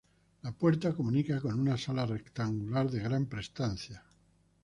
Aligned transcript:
La 0.41 0.51
puerta 0.51 0.93
comunica 0.99 1.39
con 1.39 1.59
una 1.59 1.77
sala 1.77 2.07
rectangular 2.07 2.89
de 2.89 3.01
gran 3.03 3.27
prestancia. 3.27 4.03